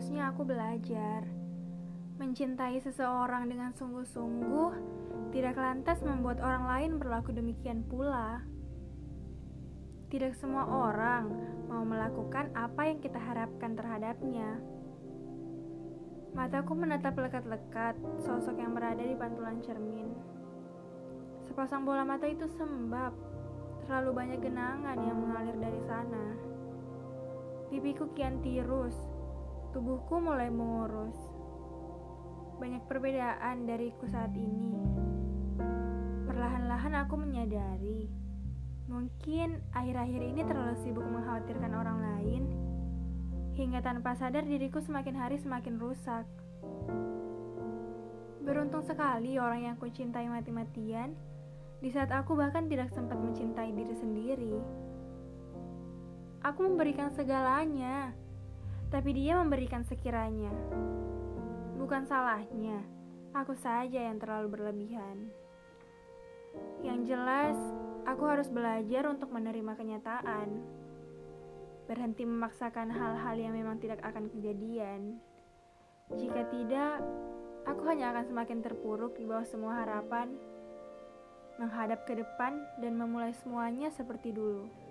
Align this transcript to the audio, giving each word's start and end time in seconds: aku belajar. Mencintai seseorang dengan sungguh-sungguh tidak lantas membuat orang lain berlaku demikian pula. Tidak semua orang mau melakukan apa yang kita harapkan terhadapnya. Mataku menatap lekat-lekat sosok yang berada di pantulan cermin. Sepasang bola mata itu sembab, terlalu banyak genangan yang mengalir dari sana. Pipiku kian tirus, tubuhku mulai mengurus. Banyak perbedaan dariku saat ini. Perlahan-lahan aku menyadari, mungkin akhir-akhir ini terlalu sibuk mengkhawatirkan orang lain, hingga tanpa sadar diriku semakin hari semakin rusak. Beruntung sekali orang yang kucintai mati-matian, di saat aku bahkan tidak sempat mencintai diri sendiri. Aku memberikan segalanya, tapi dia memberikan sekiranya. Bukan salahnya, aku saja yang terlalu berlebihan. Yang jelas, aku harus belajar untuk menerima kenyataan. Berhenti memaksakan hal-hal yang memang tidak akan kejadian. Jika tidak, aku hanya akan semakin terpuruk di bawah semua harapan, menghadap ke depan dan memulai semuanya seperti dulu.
aku 0.00 0.48
belajar. 0.48 1.28
Mencintai 2.16 2.80
seseorang 2.80 3.44
dengan 3.52 3.76
sungguh-sungguh 3.76 4.72
tidak 5.36 5.60
lantas 5.60 6.00
membuat 6.00 6.40
orang 6.40 6.64
lain 6.64 6.90
berlaku 6.96 7.36
demikian 7.36 7.84
pula. 7.84 8.40
Tidak 10.08 10.32
semua 10.40 10.64
orang 10.64 11.28
mau 11.68 11.84
melakukan 11.84 12.48
apa 12.56 12.88
yang 12.88 13.04
kita 13.04 13.20
harapkan 13.20 13.76
terhadapnya. 13.76 14.56
Mataku 16.32 16.72
menatap 16.72 17.20
lekat-lekat 17.20 18.00
sosok 18.24 18.56
yang 18.56 18.72
berada 18.72 19.04
di 19.04 19.12
pantulan 19.20 19.60
cermin. 19.60 20.08
Sepasang 21.44 21.84
bola 21.84 22.08
mata 22.08 22.24
itu 22.24 22.48
sembab, 22.56 23.12
terlalu 23.84 24.10
banyak 24.16 24.40
genangan 24.40 24.98
yang 25.04 25.18
mengalir 25.20 25.56
dari 25.60 25.80
sana. 25.84 26.26
Pipiku 27.68 28.08
kian 28.16 28.40
tirus, 28.42 28.96
tubuhku 29.70 30.18
mulai 30.18 30.50
mengurus. 30.50 31.14
Banyak 32.58 32.84
perbedaan 32.90 33.64
dariku 33.64 34.04
saat 34.10 34.34
ini. 34.34 34.74
Perlahan-lahan 36.26 36.94
aku 37.06 37.14
menyadari, 37.16 38.10
mungkin 38.90 39.62
akhir-akhir 39.70 40.22
ini 40.34 40.42
terlalu 40.44 40.74
sibuk 40.82 41.06
mengkhawatirkan 41.06 41.72
orang 41.72 41.98
lain, 42.02 42.42
hingga 43.54 43.80
tanpa 43.82 44.18
sadar 44.18 44.42
diriku 44.42 44.82
semakin 44.82 45.14
hari 45.16 45.38
semakin 45.38 45.78
rusak. 45.78 46.26
Beruntung 48.42 48.82
sekali 48.82 49.38
orang 49.38 49.70
yang 49.72 49.76
kucintai 49.78 50.26
mati-matian, 50.26 51.14
di 51.80 51.88
saat 51.88 52.10
aku 52.12 52.36
bahkan 52.36 52.66
tidak 52.66 52.90
sempat 52.92 53.16
mencintai 53.16 53.70
diri 53.72 53.94
sendiri. 53.96 54.54
Aku 56.40 56.64
memberikan 56.64 57.12
segalanya, 57.12 58.16
tapi 58.90 59.14
dia 59.14 59.38
memberikan 59.38 59.86
sekiranya. 59.86 60.50
Bukan 61.78 62.04
salahnya, 62.10 62.82
aku 63.30 63.54
saja 63.54 64.10
yang 64.10 64.18
terlalu 64.18 64.58
berlebihan. 64.58 65.30
Yang 66.82 67.14
jelas, 67.14 67.56
aku 68.02 68.26
harus 68.26 68.50
belajar 68.50 69.06
untuk 69.06 69.30
menerima 69.30 69.78
kenyataan. 69.78 70.48
Berhenti 71.86 72.26
memaksakan 72.26 72.90
hal-hal 72.90 73.36
yang 73.38 73.54
memang 73.54 73.78
tidak 73.78 74.02
akan 74.02 74.26
kejadian. 74.34 75.22
Jika 76.10 76.50
tidak, 76.50 76.98
aku 77.70 77.86
hanya 77.86 78.10
akan 78.10 78.26
semakin 78.26 78.58
terpuruk 78.58 79.14
di 79.14 79.22
bawah 79.22 79.46
semua 79.46 79.86
harapan, 79.86 80.34
menghadap 81.62 82.02
ke 82.10 82.18
depan 82.18 82.58
dan 82.82 82.98
memulai 82.98 83.30
semuanya 83.38 83.94
seperti 83.94 84.34
dulu. 84.34 84.89